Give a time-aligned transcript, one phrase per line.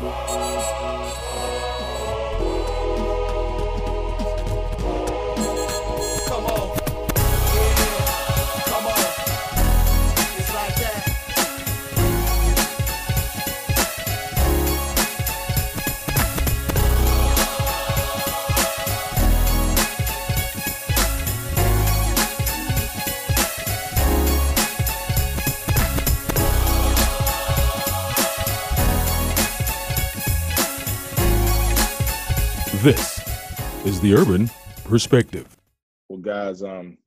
[0.00, 0.14] Come
[34.00, 34.48] the Urban
[34.84, 35.56] Perspective.
[36.08, 36.98] Well, guys, um,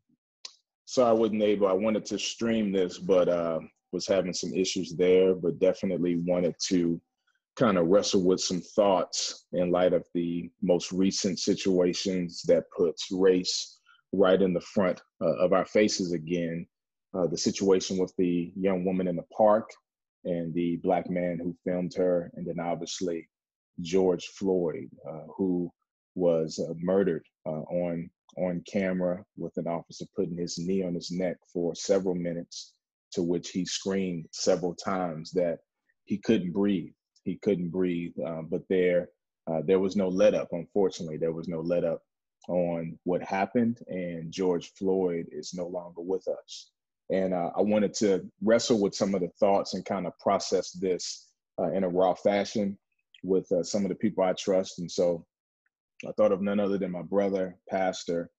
[0.86, 1.68] sorry I wasn't able.
[1.68, 3.60] I wanted to stream this, but uh,
[3.92, 5.34] was having some issues there.
[5.34, 7.00] But definitely wanted to
[7.56, 13.08] kind of wrestle with some thoughts in light of the most recent situations that puts
[13.12, 13.80] race
[14.14, 16.68] right in the front uh, of our faces again.
[17.14, 19.70] Uh, the situation with the young woman in the park
[20.24, 23.28] and the black man who filmed her, and then obviously
[23.82, 25.72] George Floyd, uh, who
[26.16, 31.12] was uh, murdered uh, on on camera with an officer putting his knee on his
[31.12, 32.74] neck for several minutes,
[33.12, 35.60] to which he screamed several times that
[36.06, 36.94] he couldn't breathe.
[37.24, 38.14] He couldn't breathe.
[38.26, 39.10] Uh, but there,
[39.48, 40.48] uh, there was no let up.
[40.52, 42.02] Unfortunately, there was no let up
[42.48, 46.72] on what happened, and George Floyd is no longer with us.
[47.10, 50.72] And uh, I wanted to wrestle with some of the thoughts and kind of process
[50.72, 51.28] this
[51.60, 52.78] uh, in a raw fashion
[53.24, 54.80] with some of the people I trust.
[54.80, 55.26] And so
[56.08, 58.30] I thought of none other than my brother, pastor,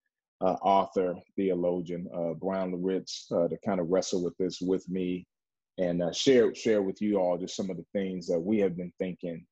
[0.40, 5.26] uh, author, theologian, uh, Bryan Loritts, uh, to kind of wrestle with this with me
[5.78, 8.76] and uh, share share with you all just some of the things that we have
[8.76, 9.46] been thinking.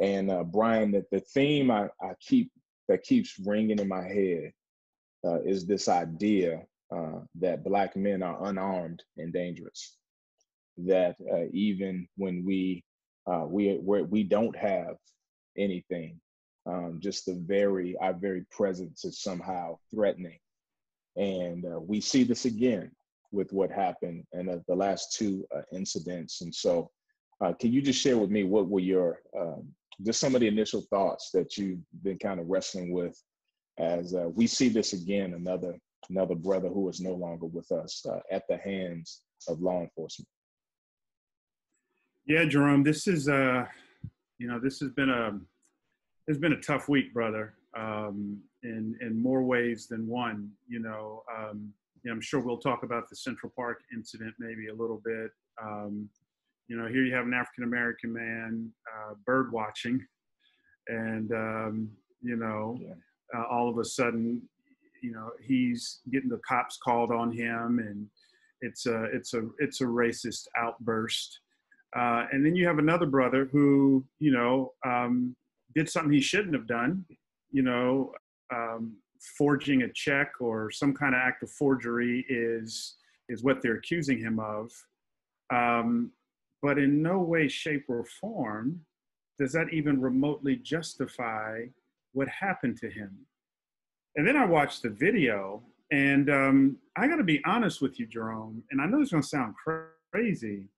[0.00, 2.50] And uh, Bryan, that the theme I, I keep
[2.88, 4.52] that keeps ringing in my head
[5.24, 6.62] uh, is this idea
[7.40, 9.96] that black men are unarmed and dangerous.
[10.76, 11.16] That
[11.52, 12.84] even when we
[13.48, 14.96] we we don't have
[15.56, 16.20] anything
[16.66, 20.38] um, just the very our very presence is somehow threatening.
[21.16, 22.90] And uh, we see this again
[23.32, 26.40] with what happened in uh, the last two uh, incidents.
[26.42, 26.90] And so
[27.42, 29.68] uh, can you just share with me what were your um,
[30.04, 33.20] just some of the initial thoughts that you've been kind of wrestling with
[33.78, 35.76] as uh, we see this again another
[36.10, 40.28] another brother who is no longer with us uh, at the hands of law enforcement?
[42.26, 43.66] Yeah, Jerome, this is uh,
[44.38, 45.38] you know, this has been a
[46.26, 47.54] it's been a tough week, brother.
[47.76, 50.50] Um, in in more ways than one.
[50.68, 51.72] You know, um,
[52.04, 55.30] yeah, I'm sure we'll talk about the Central Park incident maybe a little bit.
[55.62, 56.08] Um,
[56.68, 60.04] you know, here you have an African American man uh, bird watching,
[60.88, 61.90] and um,
[62.22, 62.94] you know, Yeah.
[63.34, 64.42] uh, all of a sudden,
[65.02, 68.06] you know, he's getting the cops called on him, and
[68.60, 71.40] it's a it's a it's a racist outburst.
[71.96, 75.36] Uh, and then you have another brother who, you know, um,
[75.74, 77.04] did something he shouldn't have done,
[77.50, 78.12] you know,
[78.54, 78.96] um,
[79.36, 82.96] forging a check or some kind of act of forgery is
[83.28, 84.70] is what they're accusing him of.
[85.52, 86.12] Um,
[86.60, 88.80] but in no way, shape, or form
[89.38, 91.64] does that even remotely justify
[92.12, 93.16] what happened to him.
[94.16, 98.06] And then I watched the video, and um, I got to be honest with you,
[98.06, 98.62] Jerome.
[98.70, 99.54] And I know it's going to sound
[100.12, 100.68] crazy.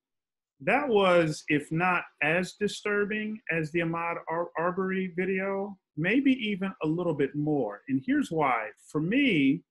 [0.61, 6.87] That was, if not as disturbing as the Ahmaud Ar- Arbery video, maybe even a
[6.87, 7.81] little bit more.
[7.89, 8.69] And here's why.
[8.91, 9.61] For me,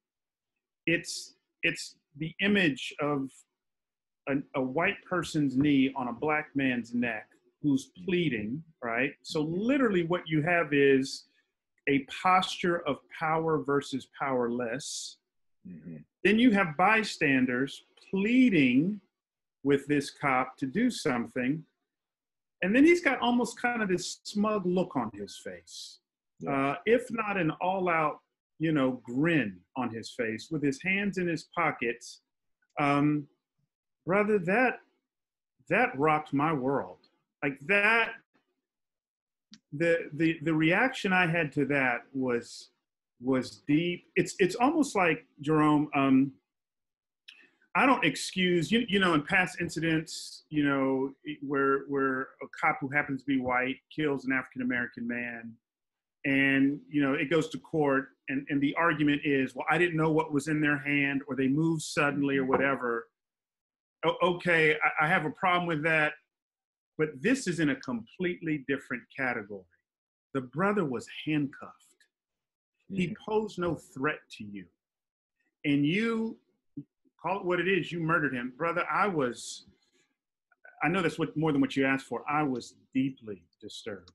[0.86, 3.30] it's it's the image of
[4.28, 7.28] a, a white person's knee on a black man's neck
[7.62, 9.14] who's pleading, right?
[9.22, 11.24] So literally, what you have is
[11.88, 15.16] a posture of power versus powerless.
[15.66, 16.04] Mhm.
[16.22, 19.00] Then you have bystanders pleading
[19.64, 21.64] with this cop to do something.
[22.62, 25.98] And then he's got almost kind of this smug look on his face,
[26.48, 28.20] uh, if not an all out,
[28.58, 32.20] you know, grin on his face with his hands in his pockets.
[32.78, 33.26] Um,
[34.06, 34.78] brother, that
[35.68, 36.98] that rocked my world.
[37.42, 38.12] Like that,
[39.72, 42.70] the the the reaction I had to that was
[43.20, 44.06] was deep.
[44.16, 45.88] It's it's almost like Jerome.
[45.94, 46.32] Um,
[47.76, 48.84] I don't excuse you.
[48.88, 51.12] You know, in past incidents, you know,
[51.42, 55.52] where where a cop who happens to be white kills an African American man,
[56.24, 59.96] and you know it goes to court, and and the argument is, well, I didn't
[59.96, 63.08] know what was in their hand, or they moved suddenly, or whatever.
[64.04, 66.12] O- okay, I, I have a problem with that,
[66.96, 69.64] but this is in a completely different category.
[70.32, 71.82] The brother was handcuffed.
[72.92, 73.12] He hmm.
[73.26, 74.66] posed no threat to you.
[75.64, 76.36] And you
[77.24, 78.52] call it what it is, you murdered him.
[78.56, 79.66] Brother, I was
[80.82, 82.22] I know that's what more than what you asked for.
[82.30, 84.12] I was deeply disturbed.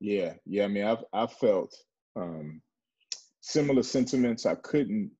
[0.00, 0.64] Yeah, yeah.
[0.64, 1.74] I mean, I've I felt
[2.14, 2.62] um,
[3.40, 4.46] similar sentiments.
[4.46, 5.10] I couldn't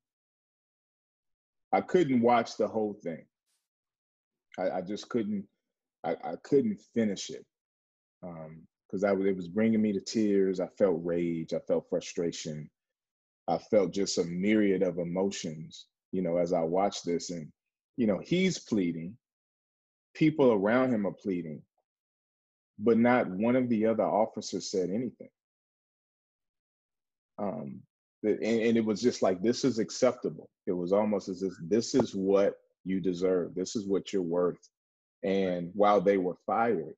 [1.72, 3.26] I couldn't watch the whole thing.
[4.58, 5.44] I, I just couldn't.
[6.04, 7.44] I, I couldn't finish it
[8.22, 10.60] because um, I it was bringing me to tears.
[10.60, 11.52] I felt rage.
[11.52, 12.70] I felt frustration.
[13.48, 15.86] I felt just a myriad of emotions.
[16.12, 17.50] You know, as I watched this, and
[17.96, 19.16] you know, he's pleading.
[20.14, 21.62] People around him are pleading,
[22.78, 25.28] but not one of the other officers said anything.
[27.38, 27.80] Um,
[28.22, 30.50] and, and it was just like this is acceptable.
[30.66, 32.54] It was almost as if this is what
[32.84, 33.54] you deserve.
[33.54, 34.68] This is what you're worth.
[35.22, 36.94] And while they were fired,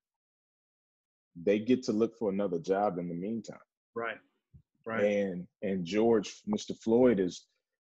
[1.36, 3.58] they get to look for another job in the meantime.
[3.94, 4.18] Right.
[4.84, 5.04] Right.
[5.04, 6.76] And and George, Mr.
[6.76, 7.46] Floyd is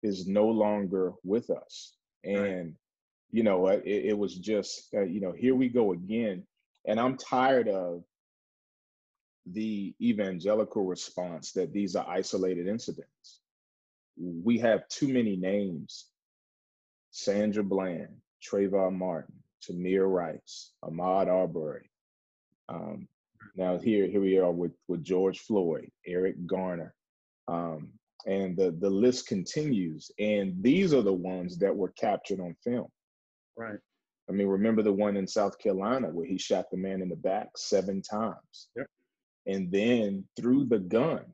[0.02, 1.94] is no longer with us.
[2.24, 2.74] And right.
[3.30, 6.44] you know, it, it was just uh, you know, here we go again.
[6.86, 8.04] And I'm tired of
[9.46, 13.40] the evangelical response that these are isolated incidents.
[14.16, 16.06] We have too many names
[17.10, 21.90] Sandra Bland, Trayvon Martin, Tamir Rice, Ahmaud Arbery.
[22.68, 23.08] Um,
[23.56, 26.94] now here, here we are with, with George Floyd, Eric Garner,
[27.48, 27.88] um,
[28.26, 30.10] and the the list continues.
[30.18, 32.88] And these are the ones that were captured on film.
[33.56, 33.78] Right.
[34.28, 37.16] I mean, remember the one in South Carolina where he shot the man in the
[37.16, 38.68] back seven times.
[38.76, 38.86] Yep
[39.46, 41.24] and then threw the gun,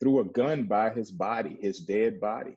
[0.00, 2.56] threw a gun by his body, his dead body.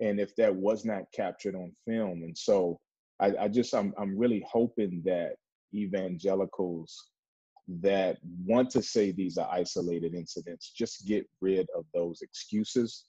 [0.00, 2.22] And if that was not captured on film.
[2.22, 2.78] And so
[3.18, 5.36] I, I just, I'm, I'm really hoping that
[5.74, 7.08] evangelicals
[7.68, 13.06] that want to say these are isolated incidents just get rid of those excuses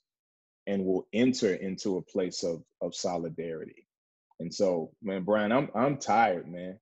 [0.66, 3.86] and we'll enter into a place of, of solidarity.
[4.40, 6.78] And so, man, Bryan, I'm I'm tired, man.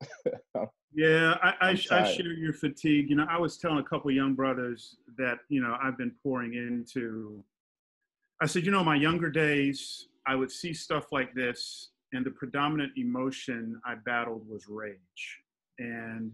[0.96, 3.10] Yeah, I, I, I, share your fatigue.
[3.10, 6.54] You know, I was telling a couple young brothers that, you know, I've been pouring
[6.54, 7.44] into.
[8.40, 12.30] I said, you know, my younger days, I would see stuff like this, and the
[12.30, 15.40] predominant emotion I battled was rage,
[15.78, 16.32] and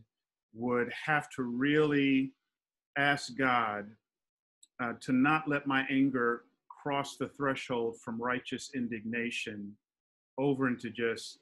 [0.55, 2.33] would have to really
[2.97, 3.87] ask God
[4.83, 9.73] uh, to not let my anger cross the threshold from righteous indignation
[10.39, 11.39] over into just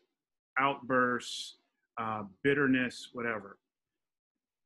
[0.58, 1.56] outbursts
[1.98, 3.58] uh, bitterness, whatever.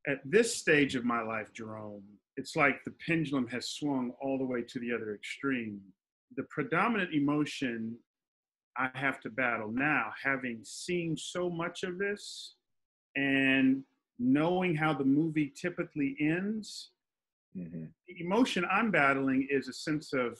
[0.07, 2.03] At this stage of my life, Jerome,
[2.37, 5.79] it's like the pendulum has swung all the way to the other extreme.
[6.35, 7.95] The predominant emotion
[8.77, 12.55] I have to battle now, having seen so much of this
[13.15, 13.83] and
[14.19, 16.91] knowing how the movie typically ends,
[17.55, 17.85] mm-hmm.
[18.07, 20.39] the emotion I'm battling is a sense of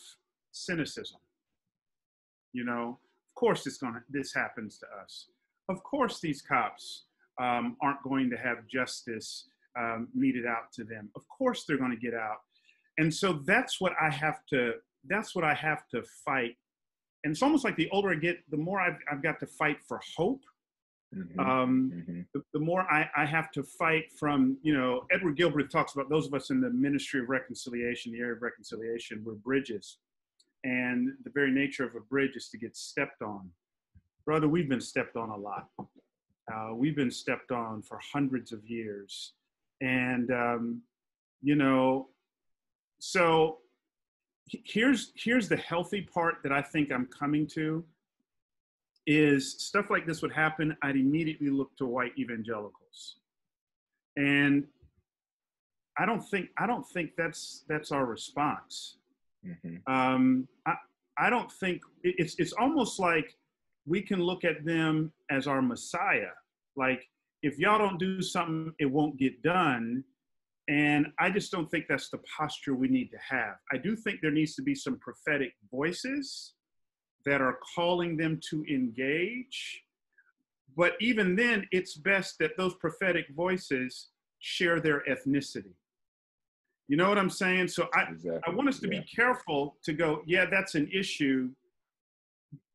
[0.51, 1.19] cynicism.
[2.53, 2.99] You know,
[3.29, 5.27] of course this gonna this happens to us
[5.69, 7.03] of course these cops
[7.41, 9.47] um, aren't going to have justice
[9.77, 11.09] um, meted out to them.
[11.15, 12.37] Of course they're going to get out.
[12.97, 14.73] And so that's what I have to,
[15.07, 16.55] that's what I have to fight.
[17.23, 19.77] And it's almost like the older I get, the more I've, I've got to fight
[19.85, 20.41] for hope.
[21.15, 21.39] Mm-hmm.
[21.39, 22.21] Um, mm-hmm.
[22.33, 26.09] The, the, more I, I have to fight from, you know, Edward Gilbreath talks about
[26.09, 29.97] those of us in the ministry of reconciliation, the area of reconciliation, we're bridges.
[30.63, 33.51] And the very nature of a bridge is to get stepped on
[34.25, 35.69] brother, we've been stepped on a lot.
[36.51, 39.33] Uh, we've been stepped on for hundreds of years.
[39.81, 40.81] And, um,
[41.41, 42.09] you know,
[42.99, 43.59] so
[44.47, 47.83] here's here's the healthy part that I think I'm coming to
[49.07, 53.17] is stuff like this would happen, I'd immediately look to white evangelicals.
[54.17, 54.65] And
[55.97, 58.97] I don't think I don't think that's that's our response.
[59.45, 59.91] Mm-hmm.
[59.91, 60.75] Um, I
[61.17, 63.35] I don't think it's it's almost like
[63.85, 66.31] we can look at them as our Messiah.
[66.75, 67.07] Like,
[67.43, 70.03] if y'all don't do something, it won't get done.
[70.67, 73.55] And I just don't think that's the posture we need to have.
[73.71, 76.54] I do think there needs to be some prophetic voices
[77.25, 79.83] that are calling them to engage.
[80.77, 85.73] But even then, it's best that those prophetic voices share their ethnicity.
[86.87, 87.69] You know what I'm saying?
[87.69, 88.41] So I, exactly.
[88.45, 88.99] I want us to yeah.
[88.99, 91.49] be careful to go, yeah, that's an issue,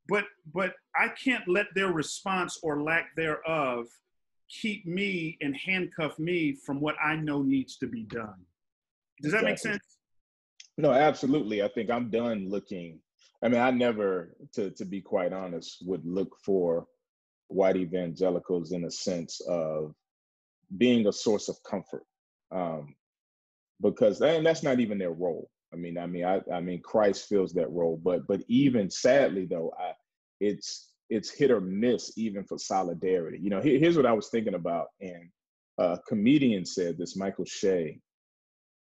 [0.09, 3.87] but but I can't let their response or lack thereof
[4.49, 8.35] keep me and handcuff me from what I know needs to be done.
[9.23, 9.51] Does that exactly.
[9.51, 9.99] make sense?
[10.77, 11.63] No, absolutely.
[11.63, 12.99] I think I'm done looking.
[13.43, 16.87] I mean, I never, to to be quite honest, would look for
[17.49, 19.95] white evangelicals in a sense of
[20.77, 22.05] being a source of comfort,
[22.53, 22.95] um,
[23.81, 25.51] because and that's not even their role.
[25.73, 29.47] I mean, I mean, I, I mean, Christ fills that role, but but even sadly
[29.47, 29.93] though, I
[30.41, 33.39] it's it's hit or miss even for solidarity.
[33.41, 35.29] You know, here, here's what I was thinking about, and
[35.79, 37.99] a comedian said this, Michael Che.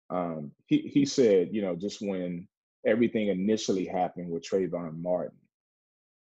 [0.10, 2.48] Um, he he said, you know, just when
[2.86, 5.38] everything initially happened with Trayvon Martin,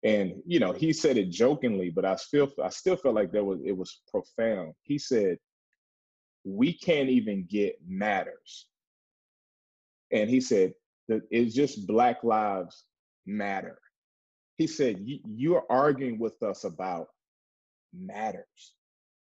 [0.03, 3.43] and you know, he said it jokingly, but I still I still felt like there
[3.43, 4.73] was it was profound.
[4.83, 5.37] He said,
[6.43, 8.67] "We can't even get matters,"
[10.11, 10.73] and he said
[11.07, 12.85] that it's just Black Lives
[13.25, 13.79] Matter.
[14.57, 17.07] He said you're arguing with us about
[17.93, 18.73] matters.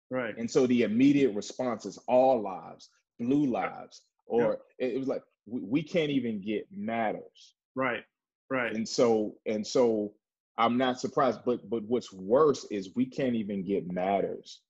[0.09, 0.37] Right.
[0.37, 5.61] And so the immediate response is all lives blue lives or it was like we
[5.61, 8.03] we can't even get matters right
[8.49, 10.11] right and so and so
[10.57, 14.61] i'm not surprised but but what's worse is we can't even get matters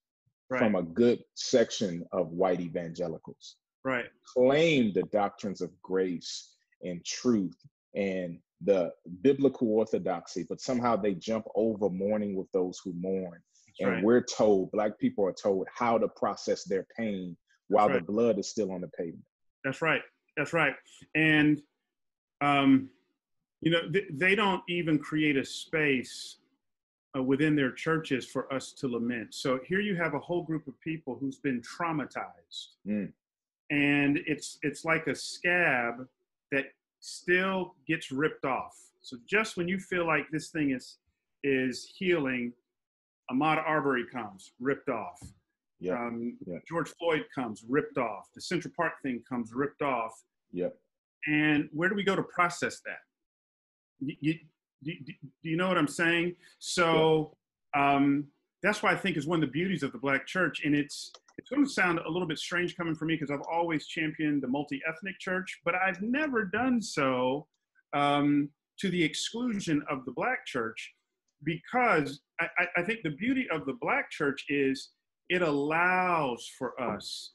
[0.50, 0.58] right.
[0.58, 7.56] from a good section of white evangelicals right claim the doctrines of grace and truth
[7.94, 13.40] and the biblical orthodoxy, but somehow they jump over mourning with those who mourn.
[13.66, 14.04] That's and right.
[14.04, 17.36] we're told, Black people are told how to process their pain
[17.68, 18.04] while right.
[18.06, 19.24] the blood is still on the pavement.
[19.64, 20.02] That's right.
[20.36, 20.74] That's right.
[21.14, 21.62] And,
[22.40, 22.88] um,
[23.60, 26.38] you know, th- they don't even create a space
[27.16, 29.34] uh, within their churches for us to lament.
[29.34, 32.68] So here you have a whole group of people who's been traumatized.
[32.86, 33.12] Mm.
[33.70, 36.06] And it's it's like a scab
[36.50, 36.66] that
[37.00, 38.76] still gets ripped off.
[39.00, 40.98] So just when you feel like this thing is
[41.42, 42.52] is healing,
[43.30, 45.20] Ahmaud Arbery comes ripped off.
[45.82, 45.94] Yeah.
[45.94, 46.58] Um, yeah.
[46.68, 48.28] George Floyd comes ripped off.
[48.34, 50.12] The Central Park thing comes ripped off.
[50.52, 50.76] Yep.
[51.26, 52.98] And where do we go to process that?
[54.00, 54.34] You, you,
[54.82, 54.92] do,
[55.42, 56.36] do you know what I'm saying?
[56.60, 57.36] So
[57.76, 58.26] um,
[58.62, 61.12] that's why I think is one of the beauties of the Black Church, and it's
[61.38, 64.42] it's going to sound a little bit strange coming from me because I've always championed
[64.42, 67.46] the multi-ethnic church, but I've never done so
[67.94, 70.92] um, to the exclusion of the black church
[71.42, 74.90] because I, I, think the beauty of the black church is
[75.28, 77.32] it allows for us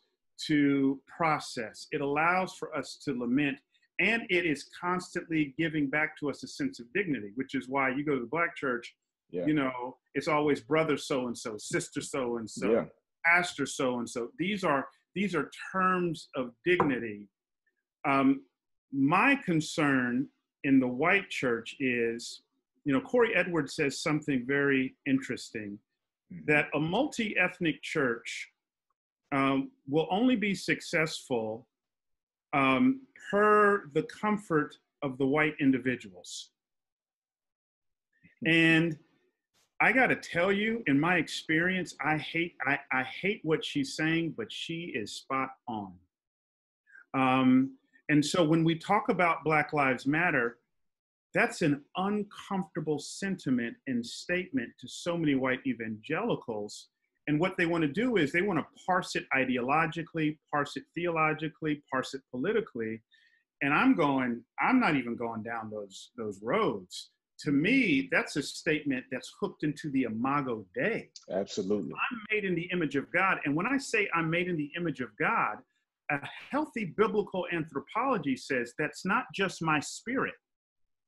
[0.48, 3.58] to process, it allows for us to lament,
[4.00, 7.90] and it is constantly giving back to us a sense of dignity, which is why
[7.90, 8.94] you go to the black church,
[9.32, 9.46] yeah.
[9.46, 12.88] you know, it's always brother so and so, sister so and so
[13.26, 14.30] pastor so and so.
[14.38, 17.28] These are these are terms of dignity.
[18.08, 18.42] Um,
[18.92, 20.28] my concern
[20.64, 22.44] in the white church is,
[22.86, 25.80] you know, Korie Edwards says something very interesting.
[26.46, 28.50] That a multi ethnic church
[29.32, 31.68] um, will only be successful
[32.54, 36.50] um, per the comfort of the white individuals.
[38.46, 38.96] And
[39.82, 43.96] I got to tell you, in my experience, I hate I, I hate what she's
[43.96, 45.94] saying, but she is spot on.
[47.16, 47.72] Um,
[48.10, 50.58] and so when we talk about Black Lives Matter,
[51.34, 56.88] that's an uncomfortable sentiment and statement to so many white evangelicals.
[57.28, 60.84] And what they want to do is they want to parse it ideologically, parse it
[60.96, 63.02] theologically, parse it politically.
[63.62, 68.42] And I'm going, I'm not even going down those those roads to me, that's a
[68.42, 71.10] statement that's hooked into the imago Dei.
[71.32, 71.94] Absolutely.
[71.94, 73.38] I'm made in the image of God.
[73.46, 75.58] And when I say I'm made in the image of God,
[76.10, 76.20] a
[76.50, 80.34] healthy biblical anthropology says that's not just my spirit.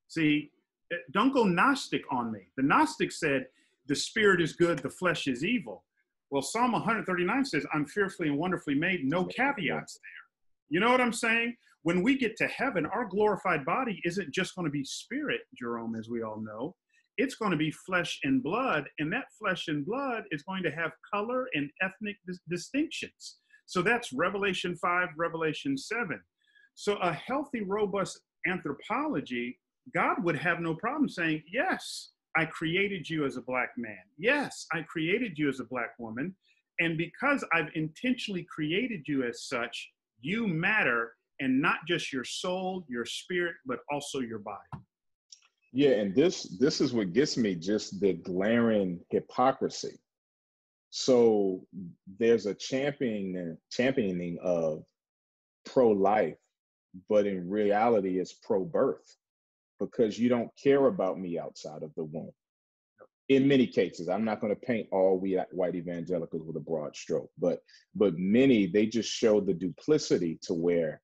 [0.10, 0.52] See,
[0.92, 2.50] eh, don't go Gnostic on me.
[2.58, 3.48] The Gnostic said
[3.88, 5.86] the spirit is good, the flesh is evil.
[6.30, 10.70] Well, Psalm 139 says, I'm fearfully and wonderfully made, no caveats there.
[10.70, 11.56] You know what I'm saying?
[11.84, 15.96] when we get to heaven, our glorified body isn't just going to be spirit, Jerome,
[15.96, 16.76] as we all know.
[17.18, 20.72] It's going to be flesh and blood, and that flesh and blood is going to
[20.72, 23.38] have color and ethnic dis- distinctions.
[23.66, 26.20] So that's Revelation 5, Revelation 7.
[26.76, 29.60] So a healthy, robust anthropology,
[29.94, 34.04] God would have no problem saying, Yes, I created you as a black man.
[34.18, 36.36] Yes, I created you as a black woman.
[36.80, 39.92] And because I've intentionally created you as such,
[40.22, 44.58] you matter and not just your soul, your spirit, but also your body.
[45.72, 50.00] Yeah, and this this is what gets me just the glaring hypocrisy.
[50.90, 51.62] So
[52.18, 54.84] there's a championing championing of
[55.66, 56.38] pro-life,
[57.08, 59.16] but in reality it's pro-birth
[59.80, 62.32] because you don't care about me outside of the womb.
[63.30, 67.30] In many cases, I'm not going to paint all white evangelicals with a broad stroke,
[67.38, 67.62] but
[67.96, 71.02] but many they just show the duplicity to where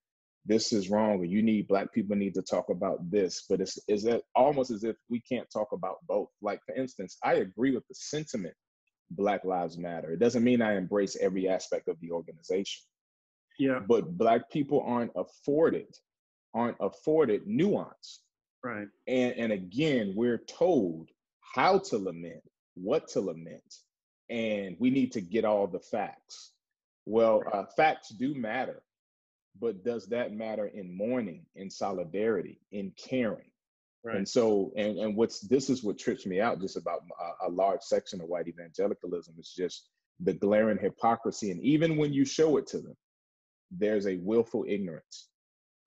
[0.47, 3.79] this is wrong or you need black people need to talk about this but it's
[3.87, 6.29] is almost as if we can't talk about both.
[6.41, 8.55] Like for instance i agree with the sentiment
[9.11, 10.11] black lives matter.
[10.11, 12.83] It doesn't mean i embrace every aspect of the organization.
[13.59, 13.79] Yeah.
[13.87, 15.95] But black people aren't afforded
[16.53, 18.21] aren't afforded nuance
[18.65, 21.09] right and and again we're told
[21.55, 22.43] how to lament,
[22.75, 23.75] what to lament,
[24.29, 26.51] and we need to get all the facts.
[27.05, 28.81] Well, uh, facts do matter,
[29.59, 33.49] but does that matter in mourning, in solidarity, in caring?
[34.03, 34.17] Right.
[34.17, 37.03] And so, and and what's this is what trips me out just about
[37.41, 39.87] a, a large section of white evangelicalism is just
[40.19, 42.95] the glaring hypocrisy, and even when you show it to them,
[43.71, 45.29] there's a willful ignorance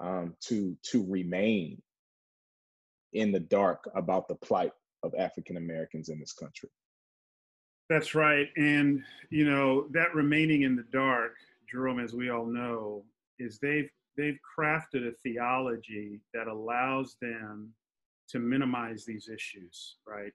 [0.00, 1.82] um, to to remain
[3.12, 4.72] in the dark about the plight
[5.02, 6.68] of African Americans in this country.
[7.88, 8.48] That's right.
[8.56, 11.34] And, you know, that remaining in the dark,
[11.70, 13.04] Jerome, as we all know,
[13.38, 17.72] is they've they've crafted a theology that allows them
[18.28, 20.32] to minimize these issues, right?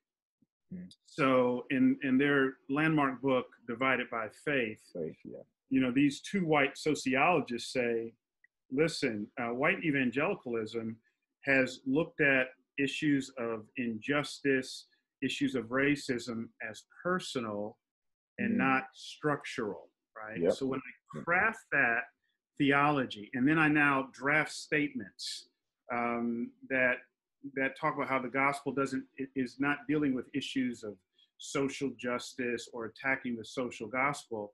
[0.73, 0.87] Mm.
[1.05, 5.43] So in in their landmark book, Divided by Faith, Faith, yeah.
[5.69, 8.13] you know, these two white sociologists say,
[8.71, 10.95] listen, uh, white evangelicalism
[11.41, 14.87] has looked at issues of injustice,
[15.21, 17.77] issues of racism as personal
[18.39, 18.57] and Mm.
[18.57, 20.39] not structural, right?
[20.39, 20.53] Yep.
[20.53, 22.05] So when I craft that
[22.57, 25.49] theology, and then I now draft statements
[25.91, 26.97] um, that
[27.55, 30.97] that talk about how the gospel doesn't is not dealing with issues of
[31.37, 34.53] social justice or attacking the social gospel.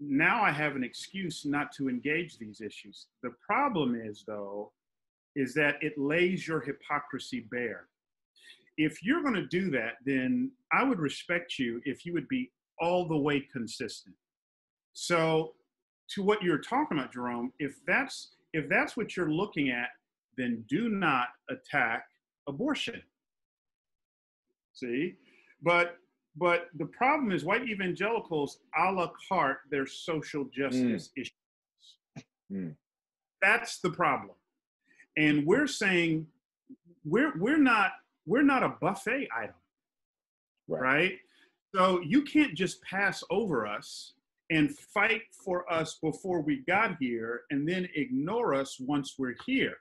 [0.00, 3.08] Now I have an excuse not to engage these issues.
[3.22, 4.72] The problem is, though,
[5.36, 7.88] is that it lays your hypocrisy bare.
[8.76, 12.50] If you're going to do that, then I would respect you if you would be
[12.80, 14.14] all the way consistent.
[14.92, 15.52] So,
[16.10, 19.88] to what you're talking about, Jerome, if that's if that's what you're looking at,
[20.36, 22.04] then do not attack
[22.48, 23.02] abortion.
[24.74, 25.14] See,
[25.62, 25.96] but
[26.36, 31.32] but the problem is white evangelicals a la carte their social justice issues.
[32.52, 32.74] Mm.
[33.40, 34.36] That's the problem,
[35.16, 36.26] and we're saying
[37.04, 37.92] we're we're not
[38.26, 39.54] we're not a buffet item,
[40.68, 40.82] Right.
[40.82, 41.18] right?
[41.74, 44.14] So you can't just pass over us
[44.50, 49.74] and fight for us before we got here and then ignore us once we're here.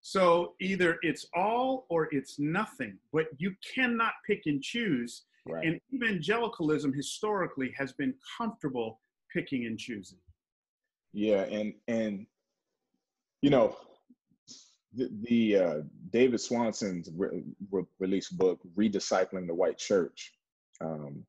[0.00, 5.24] So either it's all or it's nothing, but you cannot pick and choose.
[5.46, 5.64] Right.
[5.66, 9.00] And evangelicalism historically has been comfortable
[9.32, 10.18] picking and choosing.
[11.12, 12.26] Yeah, and and
[13.42, 13.76] you know
[14.94, 15.76] the, the uh,
[16.10, 20.32] David Swanson's re- re- released book "Rediscipling the White Church."
[20.80, 21.24] Um,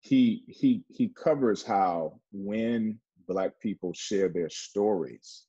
[0.00, 2.98] he he he covers how when
[3.28, 5.44] Black people share their stories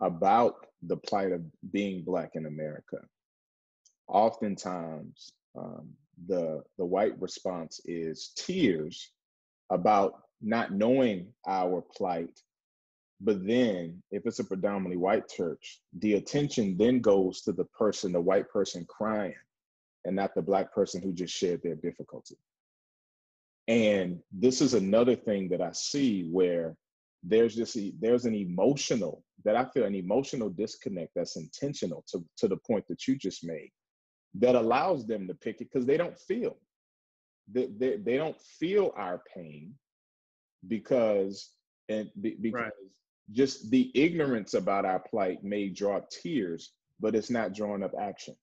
[0.00, 2.98] about the plight of being Black in America,
[4.08, 5.90] oftentimes um,
[6.26, 9.10] the the white response is tears
[9.70, 12.40] about not knowing our plight
[13.24, 18.12] but then, if it's a predominantly white church, the attention then goes to the person,
[18.12, 19.34] the white person crying,
[20.04, 22.36] and not the black person who just shared their difficulty.
[23.68, 26.76] And this is another thing that I see where
[27.22, 32.24] there's just a, there's an emotional that I feel an emotional disconnect that's intentional to,
[32.38, 33.70] to the point that you just made
[34.34, 36.56] that allows them to pick it because they don't feel
[37.52, 39.74] they, they, they don't feel our pain
[40.66, 41.50] because
[41.88, 42.72] and be, because Right.
[43.32, 48.36] Just the ignorance about our plight may draw tears, but it's not drawing up action,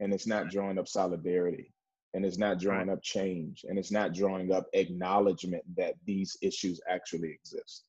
[0.00, 1.72] and it's not drawing up solidarity,
[2.14, 6.80] and it's not drawing up change, and it's not drawing up acknowledgement that these issues
[6.88, 7.84] actually exist.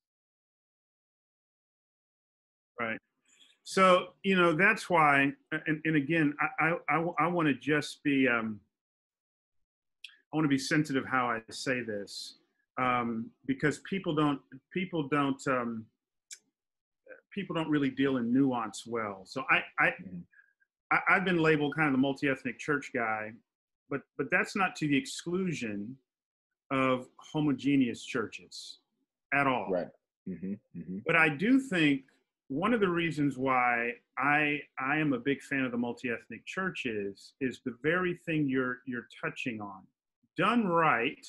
[2.79, 2.97] Right.
[3.63, 8.27] So, you know, that's why, and, and again, I, I, I, want to just be,
[8.27, 8.59] um,
[10.33, 12.39] I want to be sensitive how I say this,
[12.77, 14.41] um, because people don't,
[14.73, 15.85] people don't, um,
[17.33, 19.21] people don't really deal in nuance well.
[19.25, 20.23] So I, I, Mhm.
[20.91, 23.33] I I've been labeled kind of the multi-ethnic church guy,
[23.89, 25.97] but, but that's not to the exclusion
[26.71, 28.79] of homogeneous churches
[29.33, 29.71] at all.
[29.71, 29.87] Right.
[30.27, 32.03] hmm hmm But I do think
[32.47, 37.33] one of the reasons why I I am a big fan of the multi-ethnic churches
[37.41, 39.81] is the very thing you're you're touching on.
[40.37, 41.25] Done right,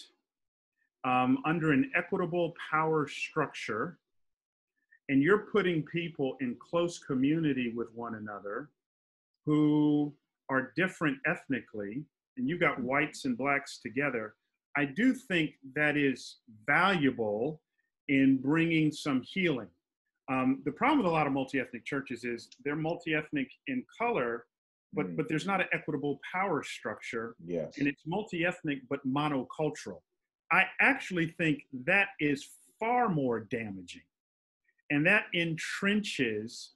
[1.04, 3.98] um, under an equitable power structure,
[5.08, 8.70] and you're putting people in close community with one another
[9.44, 10.12] who
[10.48, 12.02] are different ethnically,
[12.36, 14.34] and you've got whites and blacks together.
[14.76, 17.60] I do think that is valuable
[18.08, 19.68] in bringing some healing.
[20.30, 24.46] Um, the problem with a lot of multi-ethnic churches is they're multi-ethnic in color,
[24.94, 25.16] but Mm.
[25.16, 27.78] but there's not an equitable power structure, Yes.
[27.78, 30.02] and it's multi-ethnic but monocultural.
[30.50, 32.44] I actually think that is
[32.80, 34.02] far more damaging,
[34.94, 36.68] and that entrenches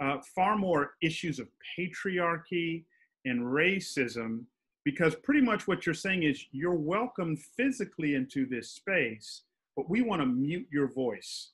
[0.00, 2.84] uh, far more issues of patriarchy
[3.26, 4.44] and racism
[4.86, 9.42] because pretty much what you're saying is you're welcome physically into this space,
[9.76, 11.50] but we want to mute your voice.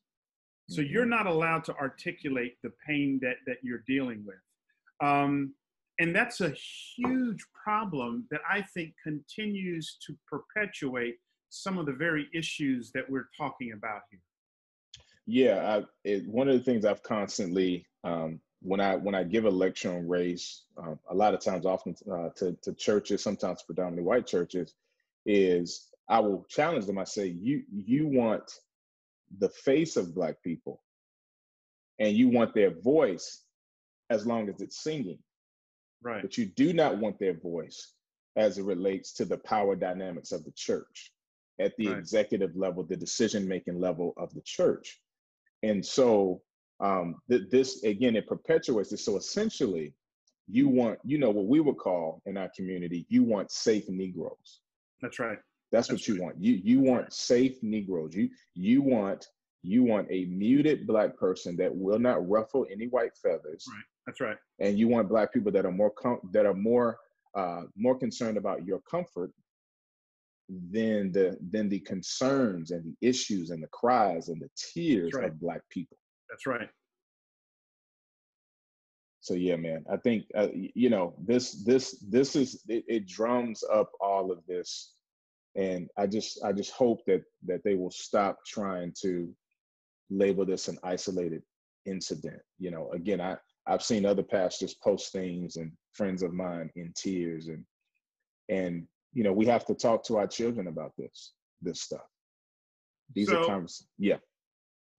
[0.68, 0.90] So Mhm.
[0.90, 4.40] you're not allowed to articulate the pain that, that you're dealing with.
[5.00, 5.53] Um,
[5.98, 12.31] and that's a huge problem that I think continues to perpetuate some of the very
[12.33, 14.20] issues that we're talking about here.
[15.26, 19.44] Yeah, I, it, one of the things I've constantly um, when I when I give
[19.44, 23.62] a lecture on race, um, a lot of times, often uh, to to churches, sometimes
[23.62, 24.74] predominantly white churches,
[25.26, 26.98] is I will challenge them.
[26.98, 28.50] I say, you you want
[29.38, 30.82] the face of black people,
[31.98, 33.42] and you want their voice,
[34.10, 35.18] as long as it's singing,
[36.02, 36.22] Right.
[36.22, 37.92] but you do not want their voice
[38.37, 41.12] as it relates to the power dynamics of the church
[41.60, 41.98] at the Right.
[41.98, 45.00] executive level, the decision making level of the church.
[45.68, 46.40] And so
[46.81, 49.05] um, th- this again, it perpetuates this.
[49.05, 49.94] So essentially,
[50.48, 54.61] you want, you know, what we would call in our community, you want safe Negroes.
[55.03, 55.38] That's right.
[55.72, 56.37] That's, That's what you want.
[56.38, 57.12] You you want right.
[57.12, 58.14] safe Negroes.
[58.14, 59.27] You you want
[59.62, 63.85] you want a muted black person that will not ruffle any white feathers, Right.
[64.07, 64.37] That's right.
[64.64, 66.98] and you want black people that are more com- that are more
[67.35, 69.31] uh, more concerned about your comfort
[70.48, 75.26] than the than the concerns and the issues and the cries and the tears right.
[75.26, 75.96] of black people.
[76.28, 76.68] That's right.
[79.20, 83.64] So yeah, man, I think uh, you know this this this is it, it drums
[83.72, 84.92] up all of this,
[85.57, 89.35] and I just I just hope that that they will stop trying to
[90.11, 91.42] label this an isolated
[91.87, 92.42] incident.
[92.59, 96.92] You know, again, I I've seen other pastors post things and friends of mine in
[96.94, 97.64] tears and
[98.50, 102.07] and you know we have to talk to our children about this this stuff.
[103.14, 104.18] These are So- convers yeah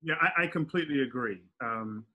[0.02, 1.42] Yeah, I, I completely agree.
[1.62, 2.06] Um,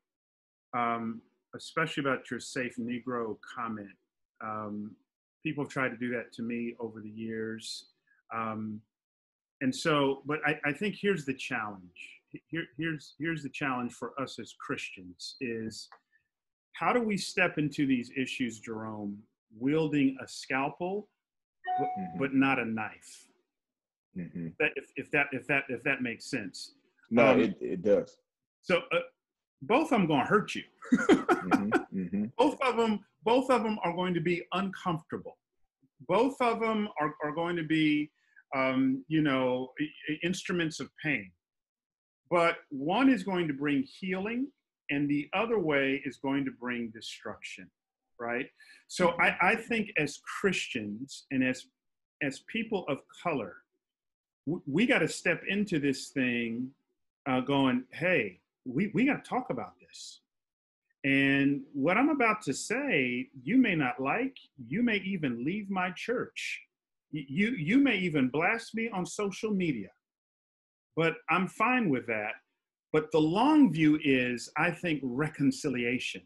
[0.75, 1.21] um,
[1.55, 3.97] especially about your safe Negro comment.
[4.41, 4.95] Um,
[5.43, 7.87] people have tried to do that to me over the years.
[8.35, 8.81] Um,
[9.61, 11.99] and so, but I, I think here's the challenge.
[12.47, 15.89] Here, here's here's the challenge for us as Christians is
[16.75, 19.19] how do we step into these issues, Jerome,
[19.59, 21.09] wielding a scalpel,
[21.81, 22.19] but, Mhm.
[22.19, 23.27] but not a knife?
[24.17, 24.55] mhm.
[24.59, 26.75] That if, if that if that if that makes sense.
[27.11, 28.19] no Um, it it does
[28.63, 28.99] So uh,
[29.63, 30.65] both of them going to hurt you.
[30.91, 35.37] hmm hmm both of them, both of them are going to be uncomfortable.
[36.09, 38.11] Both of them are, are going to be,
[38.57, 39.73] um, you know,
[40.23, 41.31] instruments of pain.
[42.31, 44.51] But one is going to bring healing,
[44.91, 47.71] and the other way is going to bring destruction,
[48.21, 48.47] right?
[48.89, 51.67] So I, I think as Christians and as
[52.23, 53.57] as people of color,
[54.67, 56.71] we got to step into this thing,
[57.27, 60.21] uh, going, hey, we we got to talk about this.
[61.03, 65.91] And what I'm about to say, you may not like, you may even leave my
[65.93, 66.61] church.
[67.11, 69.89] You, you may even blast me on social media.
[70.97, 72.33] But I'm fine with that.
[72.93, 76.23] But the long view is, I think, reconciliation.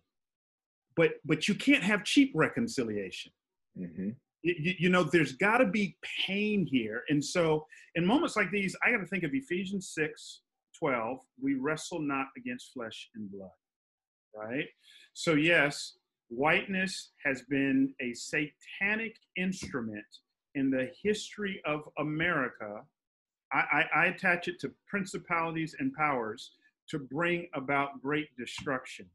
[0.97, 3.33] But, but you can't have cheap reconciliation.
[3.77, 4.11] hmm
[4.43, 7.03] You, you know, there's got to be pain here.
[7.09, 10.41] And so, in moments like these, I got to think of Ephesians 6
[10.79, 11.19] 12.
[11.41, 13.51] We wrestle not against flesh and blood
[14.35, 14.67] right?
[15.13, 15.95] So, yes,
[16.29, 20.05] whiteness has been a satanic instrument
[20.55, 22.83] in the history of America.
[23.53, 23.59] I,
[23.95, 26.53] I, I attach it to principalities and powers
[26.91, 29.07] to bring about great destruction.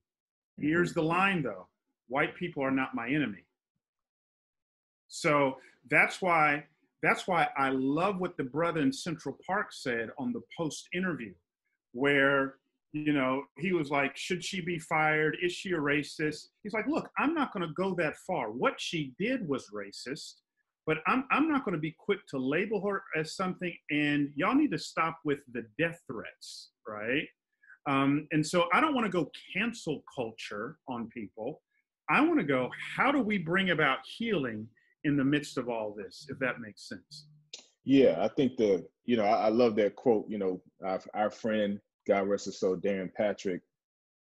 [0.60, 1.68] Here's the line though
[2.08, 3.46] white people are not my enemy.
[5.08, 5.58] So
[5.90, 6.66] that's why
[7.02, 11.34] that's why I love what the brother in Central Park said on the post interview,
[11.94, 12.56] where
[12.92, 15.38] you know, he was like, should she be fired?
[15.44, 16.48] Is she a racist?
[16.64, 18.52] He's like, look, I'm not going to go that far.
[18.52, 20.36] What she did was racist,
[20.88, 23.74] but I'm, I'm not going to be quick to label her as something.
[23.92, 27.28] And y'all need to stop with the death threats, right?
[27.90, 31.62] Um, and so I don't want to go cancel culture on people.
[32.10, 34.68] I want to go, how do we bring about healing
[35.06, 37.28] in the midst of all this, if that makes sense?
[37.86, 40.30] Yeah, I think the you know I, I love that quote.
[40.30, 43.62] You know, our, our friend God rest his soul, Darrin Patrick,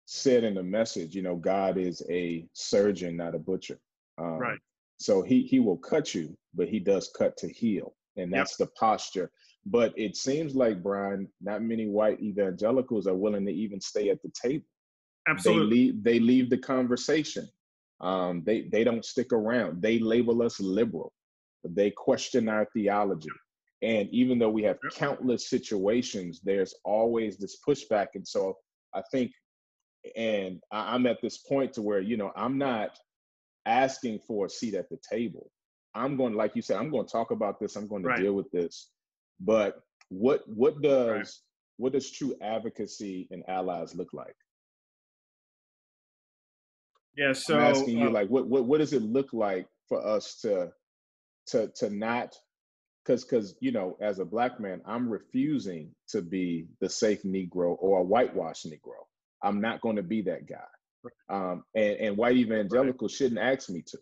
[0.04, 3.80] said in the message, you know, God is a surgeon, not a butcher.
[4.18, 4.58] Um, Right.
[4.98, 8.38] So he he will cut you, but he does cut to heal, and Yep.
[8.38, 9.30] that's the posture.
[9.68, 14.22] But it seems like Bryan, not many white evangelicals are willing to even stay at
[14.22, 14.64] the table.
[15.28, 15.64] Absolutely.
[15.64, 16.04] They leave.
[16.04, 17.48] They leave the conversation.
[18.00, 19.82] Um, they they don't stick around.
[19.82, 21.12] They label us liberal.
[21.64, 23.30] They question our theology.
[23.82, 24.92] And even though we have Yep.
[24.94, 28.08] countless situations, there's always this pushback.
[28.14, 28.56] And so
[28.94, 29.32] I think,
[30.16, 32.96] and I'm at this point to where you know I'm not
[33.66, 35.50] asking for a seat at the table.
[35.94, 37.74] I'm going, like you said, I'm going to talk about this.
[37.74, 38.20] I'm going to Right.
[38.22, 38.90] deal with this.
[39.40, 41.28] But what what does Right.
[41.78, 44.36] what does true advocacy and allies look like?
[47.16, 47.32] Yeah.
[47.32, 50.40] So I'm asking you, uh, like, what what what does it look like for us
[50.42, 50.72] to
[51.48, 52.34] to to not
[53.04, 57.76] because because you know, as a black man, I'm refusing to be the safe Negro
[57.78, 59.04] or a whitewashed Negro.
[59.42, 60.56] I'm not going to be that guy.
[61.28, 63.98] Um, and, and white evangelicals shouldn't ask me to.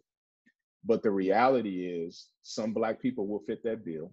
[0.84, 4.12] But the reality is, some black people will fit that bill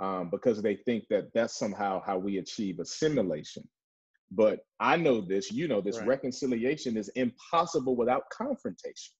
[0.00, 3.68] um, because they think that that's somehow how we achieve assimilation.
[4.30, 6.06] But I know this, you know this, Right.
[6.06, 9.14] reconciliation is impossible without confrontation.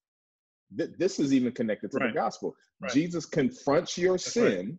[0.77, 2.09] Th- this is even connected to Right.
[2.09, 2.55] the gospel.
[2.81, 2.93] Right.
[2.93, 4.79] Jesus confronts your That's sin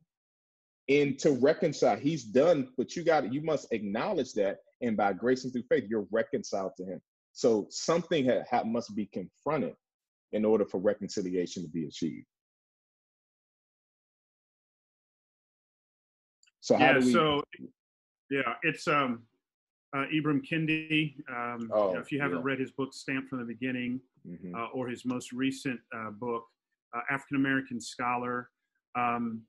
[0.87, 1.97] and to reconcile.
[1.97, 5.85] He's done, but you got you must acknowledge that, and by grace and through faith,
[5.89, 7.01] you're reconciled to Him.
[7.31, 9.75] So something ha- ha- must be confronted
[10.31, 12.27] in order for reconciliation to be achieved.
[16.69, 16.99] So how yeah.
[16.99, 17.11] do we?
[17.13, 17.43] So
[18.29, 19.23] yeah, it's um,
[19.95, 21.15] uh, Ibram Kendi.
[21.27, 22.43] Um, you know, Oh, if you haven't yeah.
[22.43, 24.53] read his book Stamped from the Beginning, Mhm.
[24.53, 26.45] uh, or his most recent uh, book,
[26.93, 28.51] uh, African American Scholar.
[28.95, 29.41] Um,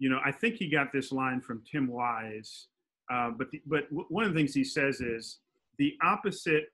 [0.00, 2.66] you know, I think he got this line from Tim Wise,
[3.08, 5.38] uh, but the, but w- one of the things he says is
[5.76, 6.72] the opposite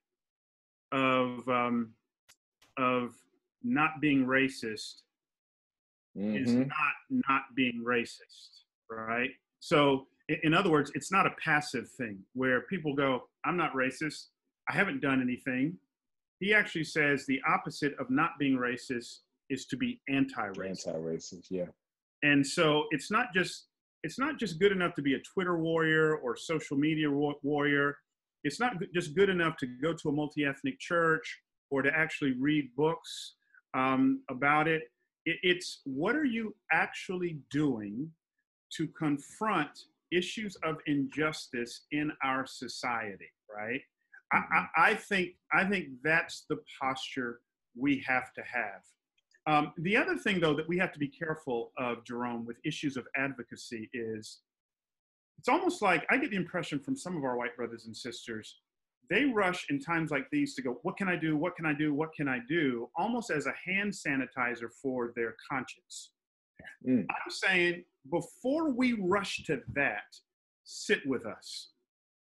[0.93, 1.93] of um,
[2.79, 3.15] of
[3.63, 5.03] not being racist
[6.17, 6.69] is Mhm.
[6.69, 6.95] not
[7.29, 9.33] not being racist, right?
[9.65, 14.27] So, in, other words, it's not a passive thing where people go, "I'm not racist.
[14.69, 15.79] I haven't done anything."
[16.39, 20.87] He actually says the opposite of not being racist is to be anti-racist.
[20.87, 21.69] Anti-racist, yeah.
[22.23, 23.69] And so, it's not just
[24.03, 27.97] it's not just good enough to be a Twitter warrior or social media warrior.
[28.43, 32.69] It's not just good enough to go to a multi-ethnic church or to actually read
[32.77, 33.37] books
[33.73, 34.83] um, about it.
[35.25, 35.39] it.
[35.43, 38.13] It's what are you actually doing
[38.77, 43.81] to confront issues of injustice in our society, right?
[44.33, 47.41] I, I, I think I think that's the posture
[47.77, 48.83] we have to have.
[49.47, 52.97] Um, the other thing, though, that we have to be careful of, Jerome, with issues
[52.97, 54.41] of advocacy is
[55.39, 58.57] it's almost like I get the impression from some of our white brothers and sisters,
[59.11, 61.37] they rush in times like these to go, What can I do?
[61.37, 61.93] What can I do?
[61.93, 62.89] What can I do?
[62.97, 66.11] Almost as a hand sanitizer for their conscience.
[66.87, 67.07] Mm.
[67.09, 70.05] I'm saying before we rush to that,
[70.65, 71.71] sit with us.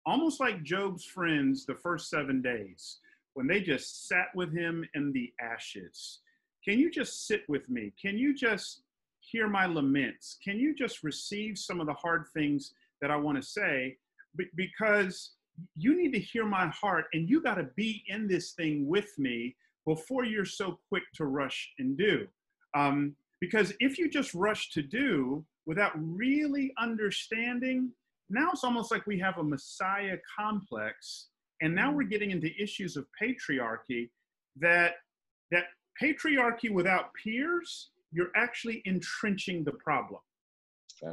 [0.06, 3.00] Almost like Job's friends the first seven days
[3.34, 6.20] when they just sat with him in the ashes.
[6.66, 7.94] Can you just sit with me?
[8.02, 8.82] Can you just
[9.20, 10.38] hear my laments?
[10.44, 13.98] Can you just receive some of the hard things that I want to say?
[14.36, 15.32] Be- because
[15.76, 19.18] you need to hear my heart and you got to be in this thing with
[19.18, 22.28] me before you're so quick to rush and do.
[22.76, 27.92] Um, because if you just rush to do without really understanding,
[28.30, 31.28] now it's almost like we have a Messiah complex.
[31.62, 34.10] And now we're getting into issues of patriarchy
[34.60, 34.94] that
[35.52, 35.66] that
[36.02, 40.22] patriarchy without peers, you're actually entrenching the problem.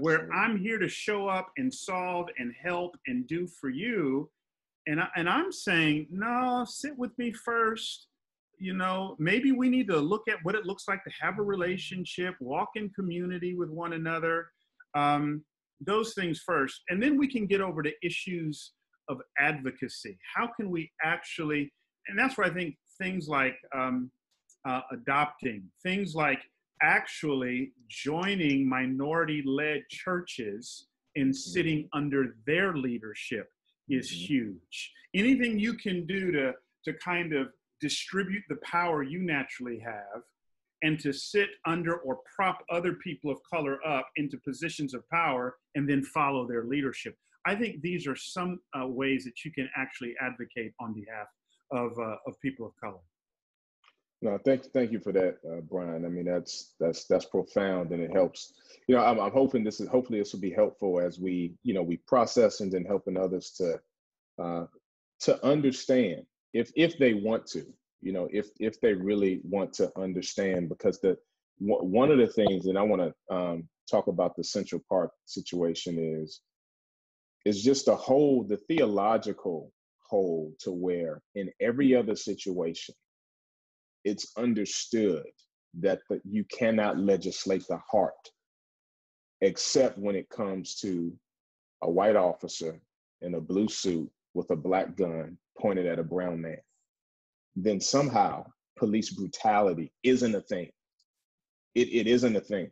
[0.00, 4.28] Where I'm here to show up and solve and help and do for you.
[4.88, 8.08] And, I, and I'm saying, no, sit with me first.
[8.58, 11.42] You know, maybe we need to look at what it looks like to have a
[11.42, 14.48] relationship, walk in community with one another,
[14.94, 15.44] um,
[15.80, 16.80] those things first.
[16.88, 18.72] And then we can get over to issues
[19.08, 20.18] of advocacy.
[20.34, 21.70] How can we actually,
[22.08, 24.10] and that's where I think things like um,
[24.66, 26.40] uh, adopting, things like
[26.82, 33.50] actually joining minority led churches and sitting under their leadership
[33.88, 34.26] is Mhm.
[34.28, 34.92] huge.
[35.14, 40.22] Anything you can do to, to kind of distribute the power you naturally have
[40.82, 45.56] and to sit under or prop other people of color up into positions of power
[45.74, 47.16] and then follow their leadership.
[47.46, 51.28] I think these are some uh, ways that you can actually advocate on behalf
[51.70, 53.00] of, uh, of people of color.
[54.22, 56.06] No, thank thank you for that, uh, Bryan.
[56.06, 58.54] I mean, that's that's that's profound, and it helps.
[58.88, 61.74] You know, I'm, I'm hoping this is hopefully this will be helpful as we you
[61.74, 63.78] know we process and then helping others to
[64.42, 64.64] uh,
[65.20, 66.24] to understand
[66.56, 67.66] if if they want to,
[68.00, 71.16] you know, if if they really want to understand, because the
[71.58, 75.98] one of the things, and I want to um, talk about the Central Park situation
[75.98, 76.40] is
[77.44, 79.70] is just to hold the theological
[80.08, 82.94] hold to where in every other situation
[84.04, 85.26] it's understood
[85.80, 88.30] that the, you cannot legislate the heart
[89.40, 91.12] except when it comes to
[91.82, 92.80] a white officer
[93.20, 96.58] in a blue suit with a black gun pointed at a brown man.
[97.56, 98.46] Then somehow
[98.78, 100.70] police brutality isn't a thing.
[101.74, 102.70] It, it isn't a thing.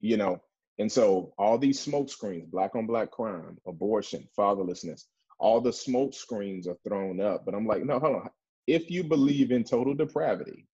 [0.00, 0.40] you know,
[0.78, 5.04] and so all these smoke screens, black on black crime, abortion, fatherlessness,
[5.38, 7.44] all the smoke screens are thrown up.
[7.44, 8.30] But I'm like, no, hold on.
[8.66, 10.66] If you believe in total depravity,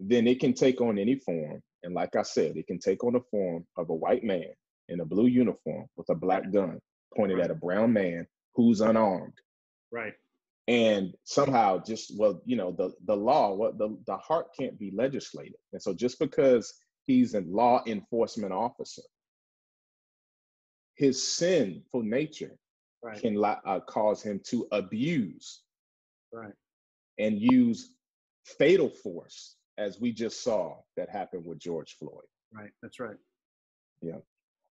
[0.00, 1.62] then it can take on any form.
[1.84, 4.48] And like I said, it can take on the form of a white man
[4.88, 6.80] in a blue uniform with a black gun
[7.16, 9.34] pointed at a brown man who's unarmed.
[9.92, 10.14] Right.
[10.68, 14.90] And somehow just well, you know, the the law, what the, the heart can't be
[14.94, 15.56] legislated.
[15.72, 16.74] And so just because
[17.06, 19.02] he's a law enforcement officer,
[20.94, 22.56] his sinful nature
[23.02, 23.20] Right.
[23.20, 25.62] can uh, cause him to abuse
[26.32, 26.54] Right.
[27.18, 27.94] and use
[28.44, 32.24] fatal force, as we just saw that happened with George Floyd.
[32.52, 32.70] Right.
[32.82, 33.16] That's right.
[34.02, 34.18] Yeah.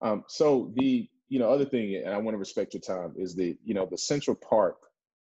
[0.01, 3.35] Um, so the you know other thing, and I want to respect your time, is
[3.35, 4.77] the you know the Central Park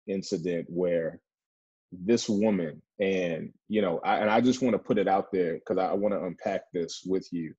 [0.07, 1.19] incident where
[1.91, 5.55] this woman and you know I, and I just want to put it out there
[5.55, 7.53] because I, I want to unpack this with you.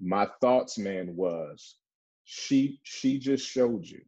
[0.00, 1.76] My thoughts, man, was
[2.24, 4.02] she she just showed you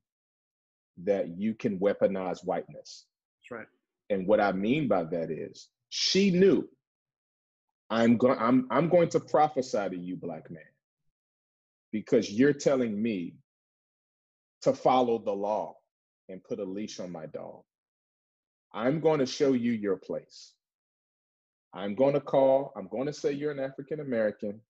[1.05, 3.07] that you can weaponize whiteness.
[3.41, 3.67] That's right.
[4.11, 6.69] And what I mean by that is she knew
[7.91, 10.63] I'm going I'm I'm going to prophesy to you, black man,
[11.93, 13.35] because you're telling me
[14.63, 15.77] to follow the law
[16.29, 17.63] and put a leash on my dog.
[18.73, 20.53] I'm going to show you your place.
[21.73, 24.61] I'm going to call, I'm going to say you're an African American.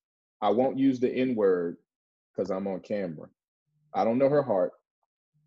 [0.40, 1.76] I won't use the N word
[2.30, 3.28] because I'm on camera.
[3.94, 4.72] I don't know her heart,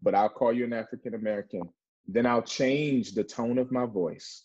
[0.02, 1.62] but I'll call you an African American.
[2.08, 4.43] Then I'll change the tone of my voice.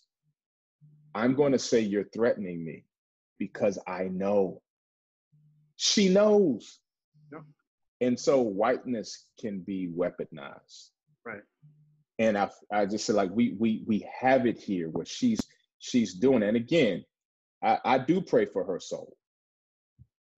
[1.15, 2.85] I'm going to say you're threatening me
[3.39, 4.61] because I know.
[5.75, 6.79] She knows.
[7.31, 7.43] Yep.
[8.01, 10.89] And so whiteness can be weaponized.
[11.25, 11.41] Right.
[12.19, 15.39] And I I just said like we we we have it here where she's
[15.79, 16.47] she's doing it.
[16.47, 17.03] and again,
[17.63, 19.15] I, I do pray for her soul.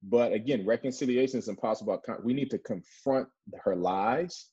[0.03, 1.99] But again, reconciliation is impossible.
[2.23, 3.27] We need to confront
[3.63, 4.47] her lies.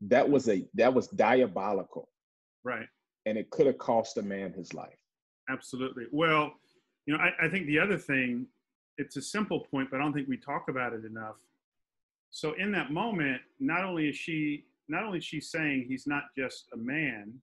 [0.00, 2.08] That was a that was diabolical,
[2.64, 2.86] Right.
[3.26, 4.96] and it could have cost a man his life.
[5.48, 6.04] Absolutely.
[6.10, 6.52] Well,
[7.06, 8.46] you know, I, I think the other thing,
[8.98, 11.36] it's a simple point, but I don't think we talk about it enough.
[12.30, 16.24] So in that moment, not only is she not only is she saying he's not
[16.36, 17.34] just a man,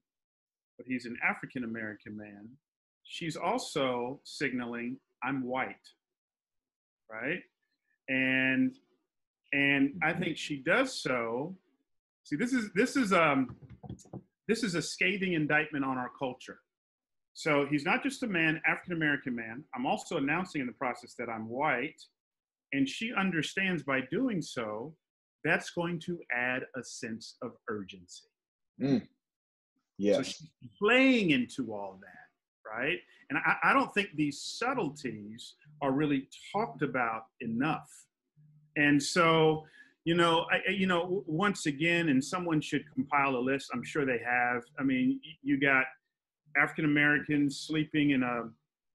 [0.76, 2.48] but he's an African American man,
[3.04, 5.76] she's also signaling I'm white.
[7.10, 7.42] Right?
[8.08, 8.74] And
[9.52, 11.56] and I think she does so.
[12.24, 13.56] See, this is this is um
[14.48, 16.58] this is a scathing indictment on our culture.
[17.34, 19.64] So he's not just a man, African American man.
[19.74, 22.00] I'm also announcing in the process that I'm white.
[22.72, 24.94] And she understands by doing so,
[25.44, 28.28] that's going to add a sense of urgency.
[29.98, 30.16] Yeah.
[30.16, 30.48] So she's
[30.80, 32.98] playing into all that, right?
[33.30, 37.90] And I, I don't think these subtleties are really talked about enough.
[38.76, 39.64] And so,
[40.04, 43.70] you know, I, I- you know, once again, and someone should compile a list.
[43.72, 44.62] I'm sure they have.
[44.78, 45.84] I mean, you got
[46.60, 48.42] African Americans sleeping in a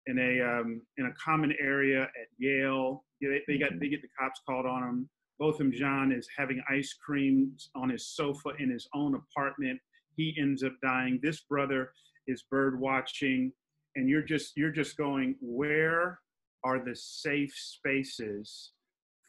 [0.08, 3.04] in a um, in a common area at Yale.
[3.20, 5.08] They, they got they get the cops called on them.
[5.38, 9.78] Botham Jean is having ice cream on his sofa in his own apartment.
[10.16, 11.20] He ends up dying.
[11.22, 11.92] This brother
[12.26, 13.52] is bird watching,
[13.96, 16.20] and you're just you're just going, where
[16.64, 18.72] are the safe spaces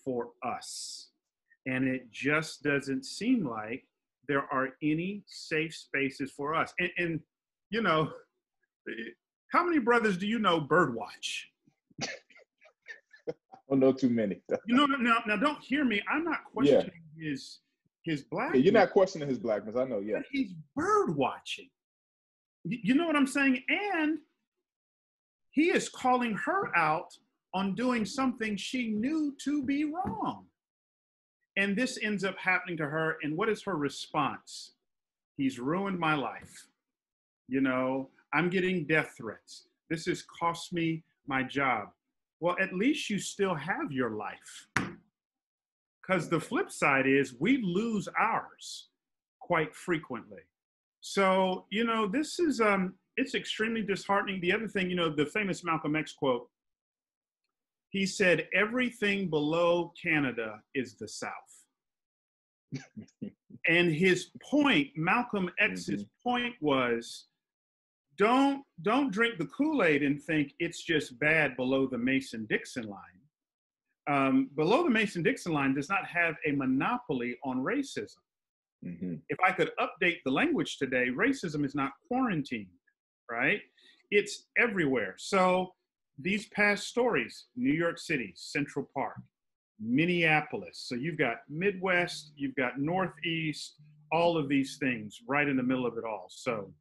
[0.04, 1.10] for us?
[1.66, 3.84] And it just doesn't seem like
[4.28, 6.74] there are any safe spaces for us.
[6.80, 7.20] And, and
[7.70, 8.12] you know,
[9.52, 11.44] how many brothers do you know birdwatch?
[13.70, 14.42] Oh, I don't know too many.
[14.68, 16.02] You know, now, now don't hear me.
[16.12, 16.76] I'm not Yeah.
[16.82, 17.60] questioning his
[18.04, 18.54] his black.
[18.56, 19.76] Yeah, you're not questioning his blackness.
[19.76, 20.00] I know.
[20.00, 20.18] Yeah.
[20.18, 21.70] but he's bird watching.
[22.64, 23.64] You know what I'm saying?
[23.68, 24.20] And
[25.52, 27.18] he is calling her out
[27.54, 30.46] on doing something she knew to be wrong.
[31.58, 33.18] And this ends up happening to her.
[33.24, 34.74] And what is her response?
[35.36, 36.68] He's ruined my life.
[37.50, 39.68] You know, I'm getting death threats.
[39.90, 41.90] This has cost me my job.
[42.40, 44.68] Well, at least you still have your life.
[46.02, 48.90] Because the flip side is we lose ours
[49.40, 50.42] quite frequently.
[51.02, 54.40] So, you know, this is um it's extremely disheartening.
[54.42, 56.48] The other thing, you know, the famous Malcolm X quote,
[57.90, 61.32] he said, everything below Canada is the South.
[63.68, 67.27] and his point, Malcolm X's point was
[68.18, 73.00] don't don't drink the Kool-Aid and think it's just bad below the Mason-Dixon line.
[74.10, 78.22] Um, below the Mason-Dixon line does not have a monopoly on racism
[78.84, 82.68] hmm if I could update the language today, racism is not quarantined,
[83.30, 83.60] right?
[84.12, 85.16] It's everywhere.
[85.18, 85.74] So
[86.20, 89.18] these past stories New York City, Central Park,
[89.80, 90.86] Minneapolis.
[90.88, 93.76] So you've got Midwest, you've got Northeast,
[94.12, 96.28] all of these things right in the middle of it all.
[96.30, 96.72] So,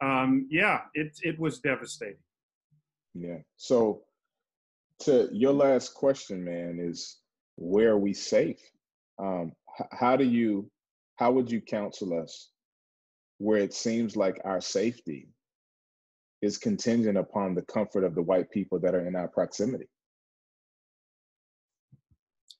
[0.00, 2.16] um, yeah, it, it was devastating.
[3.14, 3.38] Yeah.
[3.56, 4.02] So,
[5.00, 7.18] to your last question, man, is
[7.56, 8.60] where are we safe?
[9.18, 10.70] Um, h- how do you,
[11.16, 12.50] how would you counsel us
[13.38, 15.28] where it seems like our safety
[16.42, 19.88] is contingent upon the comfort of the white people that are in our proximity?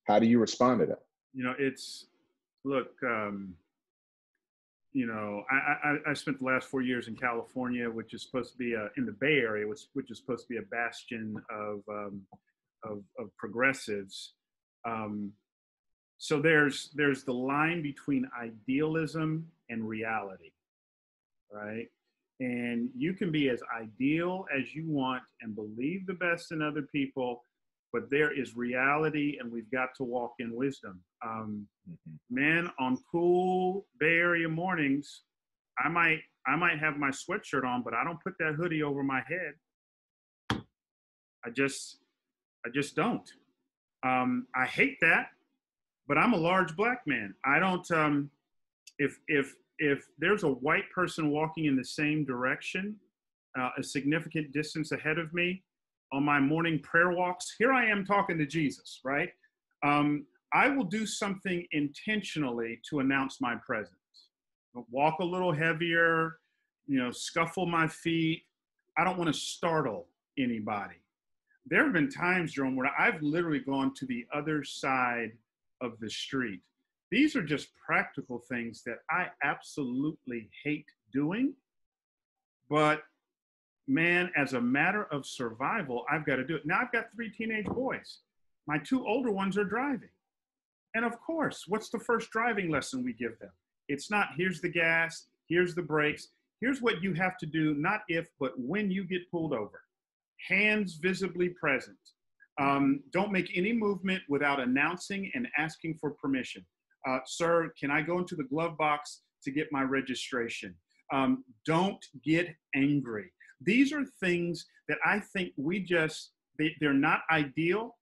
[0.05, 1.03] How do you respond to that?
[1.33, 2.07] You know, it's
[2.65, 2.93] look.
[3.07, 3.55] Um,
[4.93, 8.53] you know, I, I, I spent the last four years in California, which is supposed
[8.53, 11.37] to be a, in the Bay Area, which which is supposed to be a bastion
[11.51, 12.23] of um,
[12.83, 14.35] of, of progressives.
[14.85, 15.33] Um,
[16.19, 20.51] so there's there's the line between idealism and reality,
[21.53, 21.87] right?
[22.41, 26.83] And you can be as ideal as you want and believe the best in other
[26.83, 27.45] people,
[27.93, 31.01] but there is reality, and we've got to walk in wisdom.
[31.25, 31.67] Um,
[32.31, 35.23] man, on cool Bay Area mornings,
[35.79, 39.03] I might I might have my sweatshirt on, but I don't put that hoodie over
[39.03, 40.63] my head.
[41.45, 41.99] I just
[42.65, 43.29] I just don't.
[44.03, 45.29] Um, I hate that,
[46.09, 47.35] but I'm a large black man.
[47.45, 47.89] I don't.
[47.91, 48.31] Um,
[48.99, 52.97] if if if there's a white person walking in the same direction,
[53.59, 55.63] uh, a significant distance ahead of me,
[56.13, 59.31] on my morning prayer walks, here I am talking to Jesus, right?
[59.83, 63.95] Um, I will do something intentionally to announce my presence.
[64.91, 66.39] Walk a little heavier,
[66.87, 68.43] you know, scuffle my feet.
[68.99, 70.09] I don't want to startle
[70.39, 70.97] anybody.
[71.67, 75.33] There have been times, Jerome, where I've literally gone to the other side
[75.81, 76.61] of the street.
[77.11, 81.55] These are just practical things that I absolutely hate doing.
[82.69, 83.03] But
[83.91, 86.63] man, as a matter of survival, I've got to do it.
[86.65, 88.21] Now I've got three teenage boys.
[88.67, 90.11] My two older ones are driving.
[90.95, 93.51] And of course, what's the first driving lesson we give them?
[93.89, 96.29] It's not here's the gas, here's the brakes,
[96.61, 99.83] here's what you have to do, not if, but when you get pulled over.
[100.49, 101.99] Hands visibly present.
[102.61, 106.65] Um, don't make any movement without announcing and asking for permission.
[107.09, 110.75] Uh, sir, can I go into the glove box to get my registration?
[111.13, 113.33] Um, don't get angry.
[113.61, 117.97] These are things that I think we just, they, they're not ideal,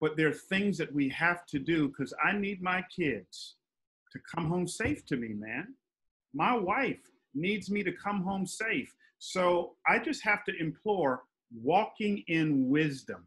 [0.00, 3.56] but they're things that we have to do because I need my kids
[4.12, 5.74] to come home safe to me, man.
[6.34, 7.00] My wife
[7.34, 8.94] needs me to come home safe.
[9.18, 11.22] So I just have to implore
[11.54, 13.26] walking in wisdom.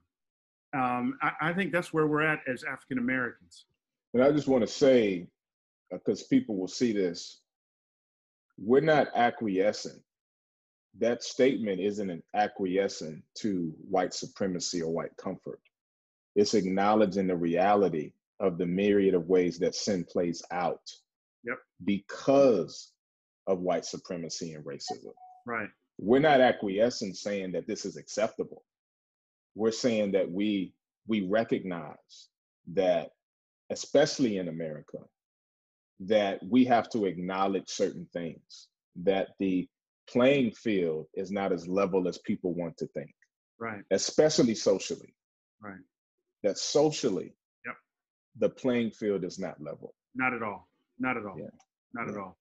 [0.76, 3.66] Um, I, I think that's where we're at as African Americans.
[4.14, 5.28] And I just want to say,
[5.92, 7.42] because people will see this,
[8.58, 10.02] we're not acquiescing.
[11.00, 15.60] That statement isn't an acquiescing to white supremacy or white comfort.
[16.36, 20.82] It's acknowledging the reality of the myriad of ways that sin plays out
[21.44, 21.60] Yep.
[21.86, 22.94] because
[23.48, 25.14] of white supremacy and racism.
[25.46, 25.70] Right.
[25.98, 28.64] We're not acquiescing saying that this is acceptable.
[29.56, 30.74] We're saying that we
[31.08, 32.30] we recognize
[32.74, 33.12] that,
[33.70, 34.98] especially in America,
[36.00, 39.70] that we have to acknowledge certain things, that the
[40.08, 43.14] playing field is not as level as people want to think,
[43.60, 43.84] Right.
[43.92, 45.14] especially socially.
[45.62, 45.82] Right.
[46.44, 47.36] That socially,
[47.66, 47.76] Yep.
[48.38, 49.96] the playing field is not level.
[50.14, 50.70] Not at all.
[51.00, 51.40] Not at all.
[51.40, 51.50] Yeah.
[51.94, 52.38] Not at all.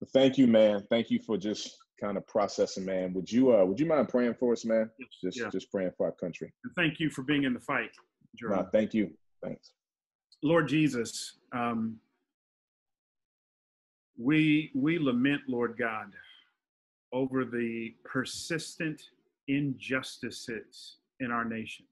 [0.00, 0.84] But thank you, man.
[0.90, 3.12] Thank you for just kind of processing, man.
[3.14, 4.90] Would you uh would you mind praying for us, man?
[5.22, 5.48] Just Yeah.
[5.50, 6.52] just praying for our country.
[6.64, 7.90] And thank you for being in the fight,
[8.36, 8.64] Jerome.
[8.64, 9.16] No, thank you.
[9.42, 9.72] Thanks.
[10.42, 12.00] Lord Jesus, um,
[14.16, 16.12] we we lament, Lord God,
[17.12, 19.02] over the persistent
[19.48, 21.86] injustices in our nation,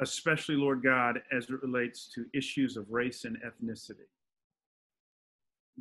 [0.00, 4.08] especially, Lord God, as it relates to issues of race and ethnicity.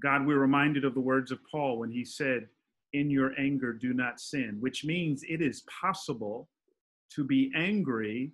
[0.02, 2.48] God, we're reminded of the words of Paul when he said,
[2.94, 6.50] In your anger, do not sin, which means it is possible
[7.12, 8.32] to be angry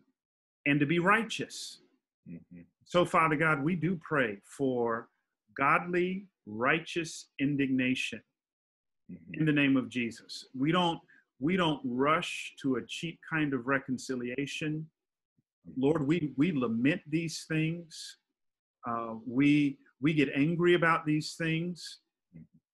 [0.66, 1.82] and to be righteous.
[2.28, 2.66] Mhm.
[2.84, 5.10] So, Father God, we do pray for
[5.56, 8.22] godly, righteous indignation
[9.10, 9.34] Mhm.
[9.40, 10.48] in the name of Jesus.
[10.54, 11.00] We don't
[11.40, 14.90] we don't rush to a cheap kind of reconciliation.
[15.76, 18.18] Lord, we we lament these things.
[18.88, 22.00] Uh, we we get angry about these things,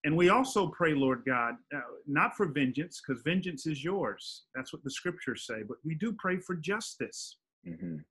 [0.05, 4.45] and we also pray, Lord God, uh, not for vengeance, because vengeance is yours.
[4.55, 5.63] That's what the scriptures say.
[5.63, 7.37] But we do pray for justice.
[7.65, 8.03] Mhm.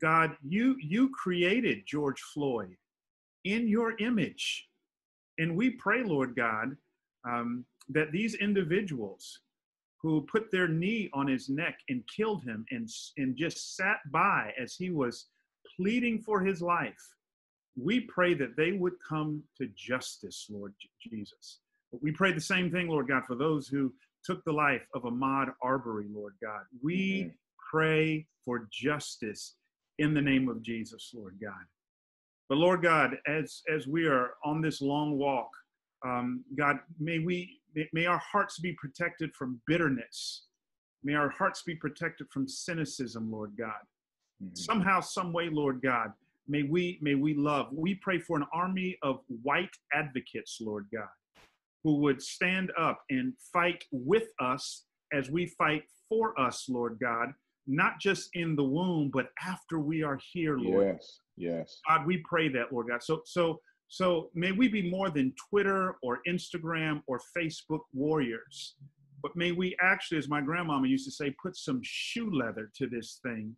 [0.00, 2.76] God, you you created George Floyd
[3.44, 4.67] in your image,
[5.38, 6.76] and we pray, Lord God,
[7.28, 9.40] um, that these individuals
[10.00, 14.52] who put their knee on his neck and killed him and, and just sat by
[14.60, 15.26] as he was
[15.76, 16.94] pleading for his life.
[17.80, 21.60] We pray that they would come to justice, Lord Jesus.
[21.92, 23.92] But we pray the same thing, Lord God, for those who
[24.24, 26.62] took the life of Ahmaud Arbery, Lord God.
[26.82, 27.32] We
[27.70, 29.54] pray for justice
[29.98, 31.64] in the name of Jesus, Lord God.
[32.48, 35.50] But Lord God, as as we are on this long walk,
[36.04, 37.60] um, God, may we
[37.92, 40.44] may our hearts be protected from bitterness.
[41.04, 43.70] May our hearts be protected from cynicism, Lord God.
[44.42, 44.54] Mm-hmm.
[44.54, 46.12] Somehow, some way, Lord God,
[46.48, 47.68] may we may we love.
[47.72, 51.08] We pray for an army of white advocates, Lord God,
[51.84, 57.34] who would stand up and fight with us as we fight for us, Lord God,
[57.68, 60.96] not just in the womb, but after we are here, Lord.
[60.96, 61.80] Yes, yes.
[61.88, 63.02] God, we pray that, Lord God.
[63.02, 68.74] So, so, so may we be more than Twitter or Instagram or Facebook warriors,
[69.22, 72.86] but may we actually, as my grandmama used to say, put some shoe leather to
[72.86, 73.54] this thing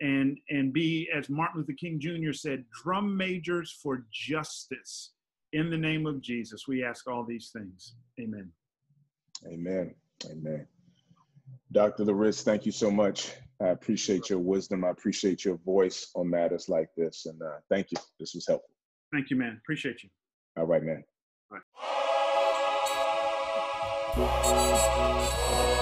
[0.00, 2.32] and and be, as Martin Luther King Jr.
[2.32, 5.12] said, drum majors for justice.
[5.52, 7.94] In the name of Jesus, we ask all these things.
[8.20, 8.50] Amen.
[9.46, 9.94] Amen.
[10.30, 10.66] Amen.
[11.72, 12.04] Dr.
[12.04, 13.32] Loritts, thank you so much.
[13.60, 14.84] I appreciate your wisdom.
[14.84, 17.26] I appreciate your voice on matters like this.
[17.26, 17.98] And uh, thank you.
[18.20, 18.70] This was helpful.
[19.12, 19.58] Thank you, man.
[19.62, 20.10] Appreciate you.
[20.56, 21.02] All right, man.
[21.50, 21.58] All
[25.58, 25.74] right.